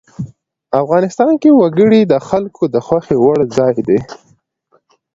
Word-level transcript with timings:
افغانستان 0.81 1.31
کې 1.41 1.49
وګړي 1.59 2.01
د 2.05 2.13
خلکو 2.27 2.63
د 2.73 2.75
خوښې 2.85 3.15
وړ 3.23 3.37
ځای 3.57 3.75
دی. 3.87 3.99